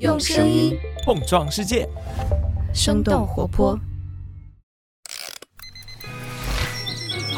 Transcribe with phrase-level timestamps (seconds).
[0.00, 0.74] 用声音
[1.04, 1.86] 碰撞世界，
[2.72, 3.78] 生动活泼。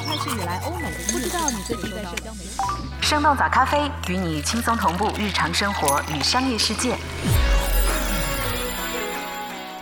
[0.07, 2.61] 开始以来，欧美不知道你最近在社交媒体。
[3.01, 6.95] 生动早咖啡与你轻松同步日常生活与商业世界。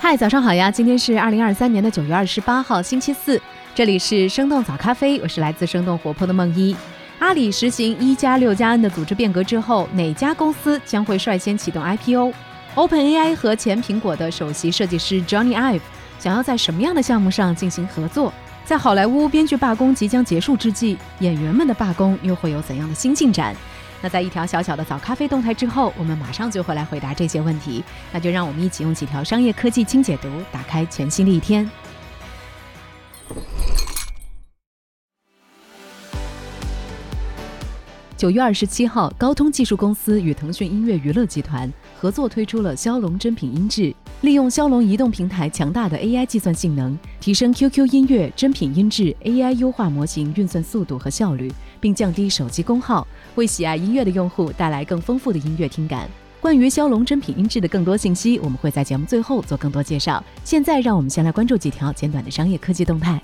[0.01, 0.71] 嗨，早上好呀！
[0.71, 3.39] 今天是二零二三年的九月二十八号，星期四。
[3.75, 6.75] 这里是生动早咖啡，我是来自生动活泼的梦一。
[7.19, 11.83] 阿里实行一加六加 N 的组织变革之后，哪家公司将会率先启动
[12.77, 15.81] Open AI 和前苹果的首席设计师 Johnny Ive
[16.21, 18.33] 想要在什么样的项目上进行合作？
[18.65, 23.57] 在好莱坞编剧罢工即将结束之际，演员们的罢工又会有怎样的新进展？
[24.01, 27.83] 那在一条小小的早咖啡动态之后，我们马上就会来回答这些问题。
[28.13, 31.69] 那就让我们一起用几条商业科技轻解读，打开全新的一天。
[38.17, 56.09] 九月二十七号，高通技术公司与腾讯音乐娱乐集团合作推出了骁龙真品音质，利用骁龙移动平台强大的 AI 计算性能，提升 QQ 音乐真品音质 AI 优化模型运算速度和效率，并降低手机功耗，为喜爱音乐的用户带来更丰富的音乐听感。
[56.41, 60.25] 关于骁龙真品音质的更多信息，我们会在节目最后做更多介绍。
[60.43, 63.21] 现在，让我们先来关注几条简短的商业科技动态。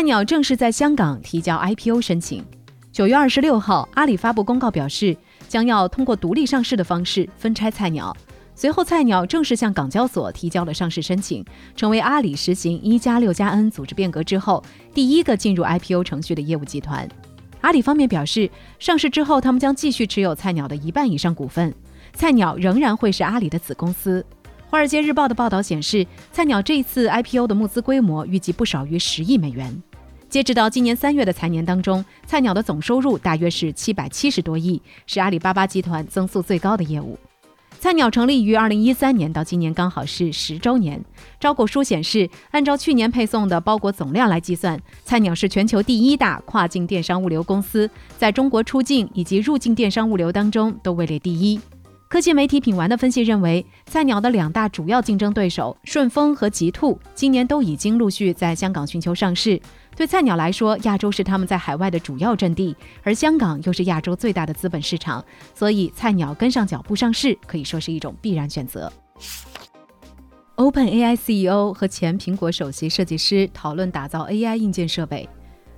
[0.00, 2.42] 菜鸟正式在香港提交 IPO 申请。
[2.90, 5.14] 九月二十六号，阿里发布公告表示，
[5.46, 8.16] 将要通过独立上市的方式分拆菜鸟。
[8.54, 11.44] 随后，菜鸟正式向港交所提交了上市申请，
[11.76, 17.06] 成为阿里实行一加六加 N 组织变革之后第一个进入 IPO 程序的业务集团。
[17.60, 21.74] 阿里方面表示，上市之后，他们将继续持有菜鸟的一半以上股份，
[22.14, 24.24] 菜鸟仍然会是阿里的子公司。
[24.72, 29.82] 《华尔街日报》的报道显示，菜鸟这次 IPO 的募资规模预计不少于十亿美元。
[30.30, 37.18] 截止到今年三月的财年当中，菜鸟的总收入大约是七百七十多亿，是阿里巴巴集团增速最高的业务。
[37.80, 41.04] 菜鸟成立于二零一三年，到今年刚好是十周年。
[41.40, 51.58] 招股书显示，按照去年配送的包裹总量来计算，菜鸟是全球第一大跨境电商物流公司，在中国出境以及入境电商物流当中都位列第一。
[52.10, 59.62] 科技媒体品玩的分析认为，菜鸟的两大主要竞争对手顺丰和极兔今年都已经陆续在香港寻求上市。
[59.94, 68.92] 对菜鸟来说，亚洲是他们在海外的主要阵地，而香港又是亚洲最大的资本市场，所以菜鸟跟上脚步上市可以说是一种必然选择。
[70.56, 75.28] OpenAI CEO 和前苹果首席设计师讨论打造 AI 硬件设备。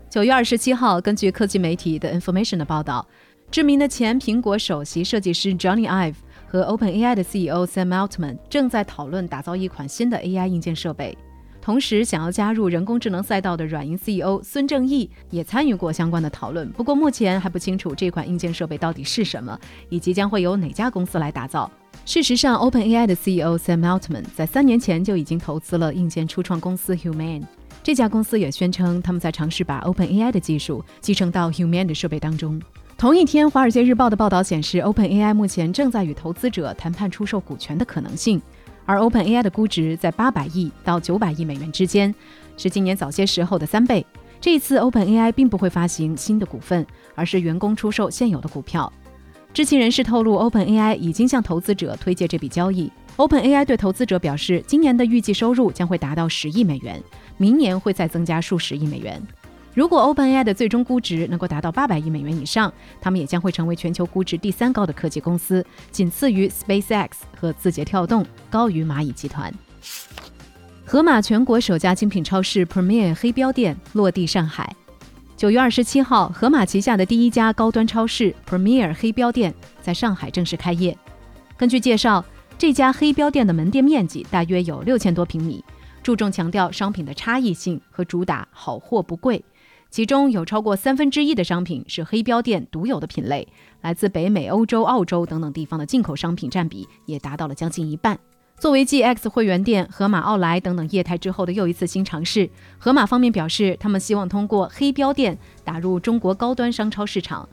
[0.09, 3.07] 九月二十七号，根据科技媒体的 Information 的报道。
[3.53, 6.15] 知名的前苹果首席设计师 Johnny Ive
[6.47, 11.15] 和 OpenAI 的 CEO Sam Altman 正在讨论打造一款新的 AI 硬件设备。
[11.61, 16.73] 同时，想要加入人工智能赛道的软银 CEO 孙正义也参与过相关的讨论。
[16.73, 21.71] 不过，目前还不清楚这款硬件设备到底是什么，以及将会由哪家公司来打造。
[22.07, 27.43] 事实上，OpenAI 的 CEO Sam Altman 在三年前就已经投资了硬件初创公司 Human。
[27.83, 32.59] 这家公司也宣称他们在尝试把 OpenAI 的技术继承到 Human 的设备当中。
[33.03, 38.41] 同一天，《华尔街日报》的报道显示，OpenAI 目前正在与投资者谈判出售股权的可能性，
[38.87, 42.15] 而 OpenAI 的估值在八百亿到九百亿美元之间，
[42.57, 44.07] 是今年早些时候的三倍。
[44.41, 46.87] 这一次，OpenAI 并不会发行新的股份，
[47.17, 48.93] 而是员工出售现有的股票。
[49.53, 52.89] 知情人士透露，OpenAI 已经向投资者推介这笔交易。
[53.17, 57.03] OpenAI 对投资者表示，今年的预计收入将会达到十亿美元，
[57.37, 59.21] 明年会再增加数十亿美元。
[59.75, 69.53] 如果 OpenAI 的最终估值能够达到八百亿美元以上，他们也将会成为全球估值第三高的科技公司，仅次于 SpaceX 和字节跳动，高于蚂蚁集团。
[70.85, 74.77] 盒马全国首家精品超市 Premier 黑标店落地上海。
[75.39, 80.97] 九月二十七号，盒马旗下的第一家高端超市 Premier 黑标店在上海正式开业。
[81.57, 82.23] 根据介绍，
[82.59, 85.65] 这家黑标店的门店面积大约有六千多平米，
[86.03, 89.43] 注重强调商品的差异性和主打好货不贵。
[89.93, 93.47] 其中有超过三分之一的商品是黑标店独有的品类，
[93.83, 98.19] 来自北美、欧洲、澳洲等等地方的进口商品占比也达到了将近一半。
[98.59, 107.47] 作为 GX 会员店、盒马奥莱等等业态之后的又一次新尝试，盒马方面表示，他们希望通过黑标店打入中国高端商超市场。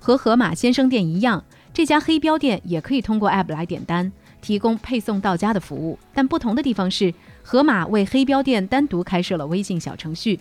[0.00, 5.96] 和盒马先生店一样，这家黑标店也可以通过 App 来点单，提供配送到家的服务。
[6.12, 7.14] 但不同的地方是，
[7.44, 10.40] 盒马为黑标店单独开设了微信小程序。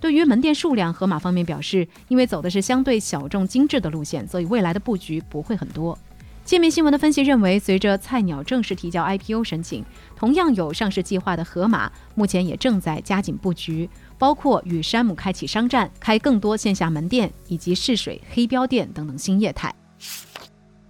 [0.00, 5.96] 对于门店数量，盒马方面表示，因为走的是相对小众精致的路线，所以未来的布局不会很多。
[6.42, 9.84] 界面新闻的分析认为，随着菜鸟正式提交 IPO 申请，
[10.16, 13.88] 同样有上市计划的盒马目前也正在加紧布局，
[14.18, 19.72] 包括与山姆开启商战、开更多线下门店以及试水黑标店等等新业态。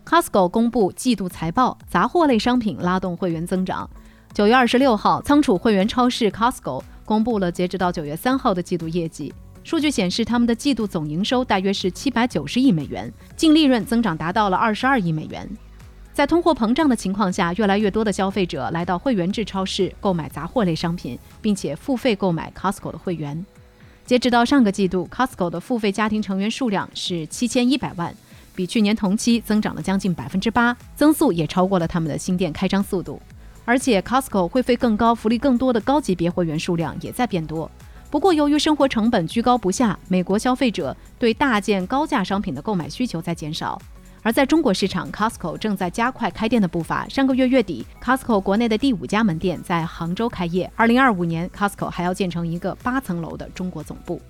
[0.07, 3.91] Costco 公布季度财报，杂货类商品拉动会员增长。
[4.33, 9.35] 九月二十六号，仓储会员超市 Costco 公布了截止到九月三号的季度业绩。
[9.65, 15.45] 数据显示，他们的季度总营收大约是七百九十亿美元，净利润增长达到了二十二亿美元。
[16.13, 23.45] 在通货膨胀的情况下，越来越多的消费者来到会员制超市购买杂货类商品，并且付费购买 Costco 的会员。
[24.07, 28.15] 截止到上个季度，Costco 的付费家庭成员数量是七千一百万，
[28.55, 33.21] 比去年同期增长了将近百分之八，增速也超过了他们的新店开张速度。
[33.71, 37.71] 而且，Costco 会费更高、福利更多的高级别会员数量也在变多。
[38.11, 43.81] 不过，由于生活成本居高不下，美国消费者对大件高价商品的购买需求在减少。
[44.25, 47.09] 而在中国市场，Costco 正在加快开店的步伐。
[47.09, 50.69] 上个月月底，Costco 国内的第五家门店在杭州开业。
[50.75, 54.21] 二零二五年，Costco 还要建成一个八层楼的中国总部。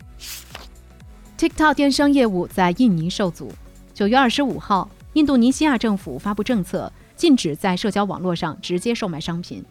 [1.38, 3.50] TikTok 电商业务在印尼受阻。
[3.94, 6.92] 九月二十五号，印度尼西亚政府发布政策。
[7.20, 9.62] 禁止在社交网络上直接售卖商品。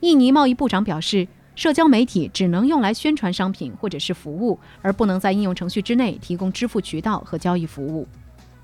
[0.00, 1.26] 印尼贸易部长表示，
[1.56, 8.06] 社交媒体只能用来宣传商品或者是服务，而不能在应用程序之内提供支付渠道和交易服务。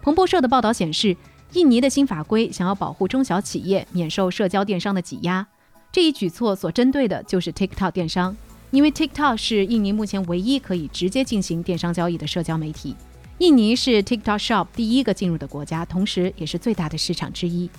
[0.02, 1.17] 彭博社的报道显示，
[1.55, 5.47] 印尼的新法规想要保护中小企业免受社交电商的挤压。
[5.90, 8.37] 这一举措所针对的就是 TikTok 电商，
[8.70, 12.94] 因为 TikTok 是印尼目前唯一可以直接进行电商交易的社交媒体。
[13.38, 17.70] 印尼是 TikTok Shop 第一个进入的国家，同时也是最大的市场之一。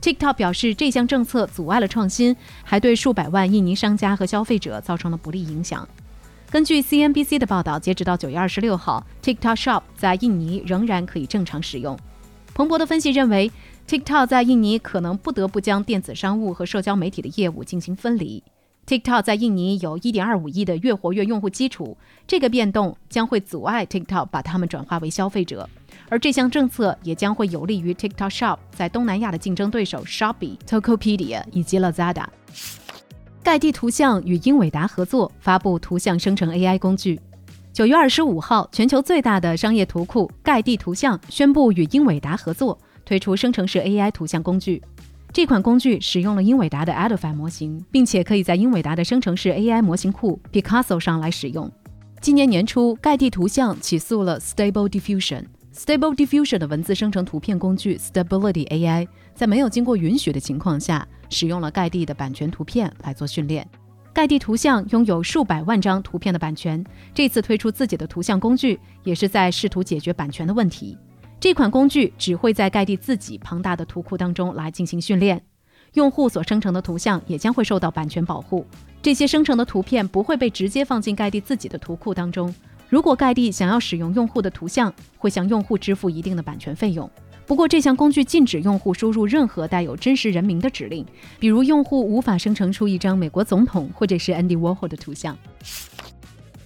[0.00, 5.86] TikTok 表示，这项政策阻碍了创新，还对数百万印尼商家和消费者造成了不利影响。
[6.50, 11.98] 根据 CNBC 的报道，截止到九月二十六号，TikTok Shop 在印尼仍然可以正常使用。
[12.54, 13.50] 彭博的分析认为
[13.86, 18.42] ，TikTok 在印尼可能不得不将电子商务和社交媒体的业务进行分离。
[18.86, 25.68] TikTok 在印尼有一点二五亿的月活跃用户基础，这个变动将会阻碍 TikTok 把他们转化为消费者。
[26.08, 32.24] 而这项政策也将会有利于 TikTok Shop 在东南亚的竞争对手 Shopee、Tokopedia 以及 Lazada。
[33.42, 37.20] 盖蒂图像与英伟达合作发布图像生成 AI 工具。
[37.72, 44.82] 九月二十五号，全球最大的商业图库盖蒂图像宣布与英伟达合作，推出生成式 AI 图像工具。
[45.32, 51.70] 这款工具使用了英伟达的 Alpha 模型，并且可以在英伟达的生成式 AI 模型库 Picasso 上来使用。
[52.20, 55.44] 今年年初，盖蒂图像起诉了 Stable Diffusion。
[55.78, 63.64] Stable Diffusion 的文字生成图片工具 Stability AI 在没有经过允许的情况下，使用了盖蒂的版权图片来做训练。
[64.12, 66.84] 盖蒂图像拥有数百万张图片的版权，
[67.14, 70.98] 这次推出自己的图像工具，也是在试图解决版权的问题。
[71.38, 75.40] 这款工具只会在盖蒂自己庞大的图库当中来进行训练，
[75.94, 78.66] 用户所生成的图像也将会受到版权保护。
[79.00, 82.52] 这些生成的图片不会被直接放进盖蒂自己的图库当中。
[82.88, 87.08] 如果盖蒂想要使用用户的图像，会向用户支付一定的版权费用。
[87.46, 91.04] 不过，这项工具禁止用户输入任何带有真实人名的指令，
[91.38, 95.36] 比如用户无法生成出一张美国总统或者是 Andy Warhol 的图像。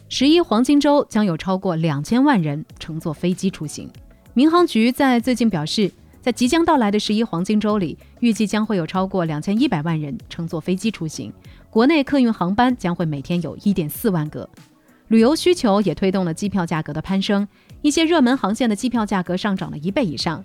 [0.09, 3.89] 十一黄金周将有超过两千万人乘坐飞机出行。
[4.35, 5.91] 民航局在最近表示，
[6.21, 11.33] 在即将到来的十一黄金周里，预计将会有超过两千一百万人乘坐飞机出行。
[11.71, 14.49] 国内客运航班将会每天有一点四万个。
[15.13, 17.47] 旅游需求也推动了机票价格的攀升，
[17.83, 20.43] 一些热门航线的机票价格上涨了一倍以上。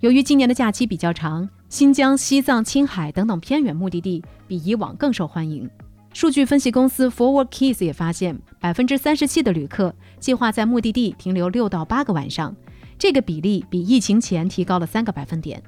[0.00, 5.68] 由于今年的假期比较长，新疆、西藏、青海等等偏远目的地比以往更受欢迎。
[6.14, 12.56] 数据分析公司 Forward Keys 也发现，百分之三十七的旅客计划在目的地停留六到八个晚上，
[12.98, 15.62] 这个比例比疫情前提高了三个百分点。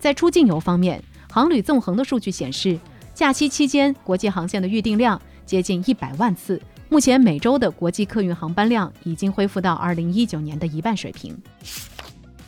[0.00, 2.76] 在出境游方面，航旅纵横的数据显示，
[3.14, 6.60] 假期期间国际航线的预订量接近一百万次。
[6.94, 11.36] 目前每周的国际客运航班量已经恢复到二零一九年的一半水平。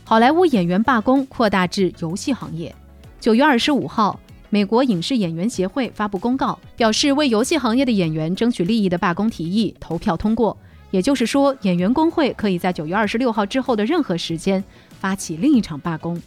[0.05, 2.73] 好莱坞演员罢工扩大至游戏行业。
[3.19, 10.57] 九月二十五号，美国影视演员协会发布公告，表示为游戏行业的演员争取利益的罢工提议投票通过。
[10.93, 14.63] 也就是说，演员工会可以在九月二十六号之后的任何时间
[15.01, 16.23] 发起另一场罢工。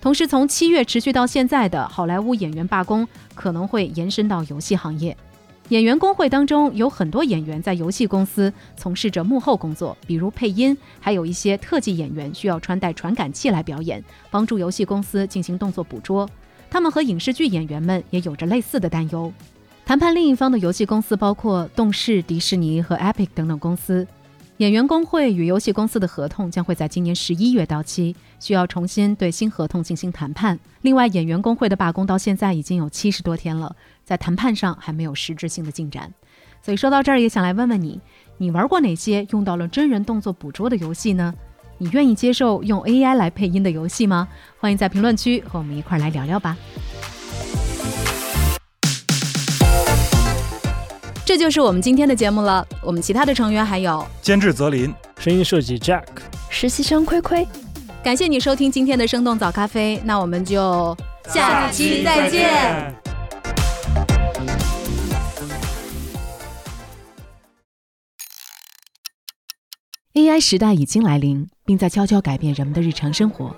[0.00, 5.16] 同时，从七月持续到现在的好莱坞演员罢工可能会延伸到游戏行业。
[5.70, 16.28] 演员工会当中有很多演员在游戏公司从事着幕后工作，比如配音，还有一些特技演员需要穿戴传感器来表演，帮助游戏公司进行动作捕捉。
[16.68, 19.32] 他们和影视剧演员们也有着类似的担忧。
[19.86, 24.04] 谈判另一方的游戏公司包括动视、迪士尼和 Epic 等等公司。
[24.60, 30.58] 演员工会与游戏公司的合同将会在今年十一月到期，需要重新对新合同进行谈判。
[30.82, 33.74] 另外，演员工会的罢工到现在已经有七十多天了，
[34.04, 36.12] 在谈判上还没有实质性的进展。
[36.60, 37.98] 所以说到这儿，也想来问问你，
[38.36, 41.34] 你玩过哪些用到了真人动作捕捉的游戏呢？
[41.78, 44.28] 你愿意接受用 AI 来配音的游戏吗？
[44.58, 46.54] 欢迎在评论区和我们一块儿来聊聊吧。
[51.30, 52.66] 这就是我们今天的节目了。
[52.82, 56.02] 我们其他的成员还有监制泽林，声音设计 Jack，
[56.48, 57.46] 实习生亏亏。
[58.02, 60.96] 感谢你收听今天的生动早咖啡，那我们就
[61.28, 62.92] 下期再见。
[70.14, 73.54] AI 时代已经来临，并在悄悄改变人们的日常生活。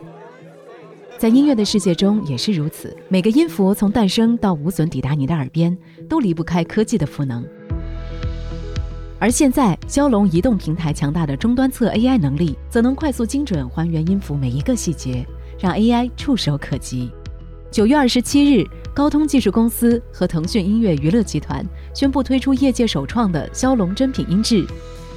[1.23, 7.47] 在音乐的世界中也是如此，每个音符从诞生到无损抵达你的耳边，都离不开科技的赋能。
[9.21, 15.25] 而现在，骁龙移动平台强大的终端侧 AI 能力，则能快速精准还原音符每一个细节，
[15.61, 17.09] 让 AI 触手可及。
[17.71, 21.65] 九月二十七日，高通技术公司和腾讯音乐娱乐集团
[21.95, 24.67] 宣布推出业界首创的骁龙真品音质。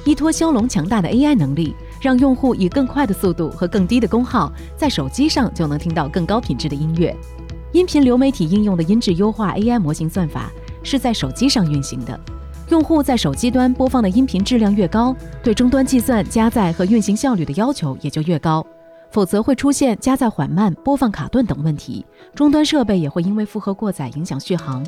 [0.04, 7.14] 依托骁龙强大的 AI 能力，让用户以更快的速度和更低的功耗，在手机上就能听到更高品质的音乐。
[7.72, 10.50] 音频流媒体应用的音质优化 AI 模型算法
[10.82, 12.18] 是在手机上运行的。
[12.70, 18.66] 用户在手机端播放的音频质量越高，对终端计算、加载和运行效率的要求也就越高，
[19.10, 22.04] 否则会出现加载缓慢、播放卡顿等问题。
[22.34, 24.84] 终端设备也会因为负荷过载影响续航。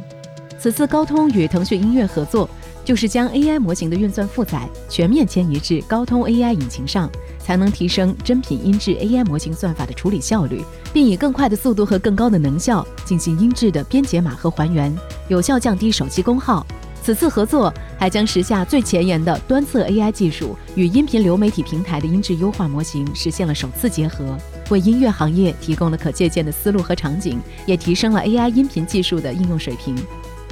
[0.59, 2.51] 此次高通与腾讯音乐合作，
[2.89, 7.07] 就是将 AI 模型的运算负载全面迁移至高通 AI 引擎上，
[7.39, 14.97] 才能提升真品音质 AI 模型算法的处理效率，并以更快的速度和更高的能效进行音质的编解码和还原，
[15.29, 16.67] 有效降低手机功耗。
[17.03, 24.35] 此次合作还将时下最前沿的端侧 AI 技术与音频流媒体平台的音质优化模型实现了首次结合，
[24.71, 29.95] 为音乐行业提供了可借鉴的思路和场景，也提升了 AI 音频技术的应用水平。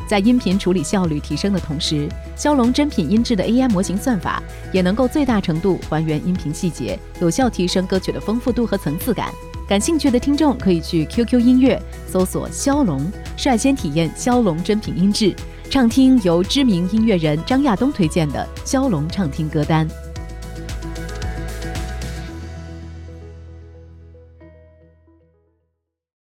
[0.07, 9.33] 在音频处理效率提升的同时，骁龙真品音质的 AI 模型算法也能够最大程度还原音频细节，有效提升歌曲的丰富度和层次感。
[9.69, 13.05] 感兴趣的听众可以去 QQ 音乐搜索“骁龙”，
[13.37, 15.35] 率先体验骁龙真品音质。
[15.69, 19.89] 畅听由知名音乐人张亚东推荐的骁龙畅听歌单。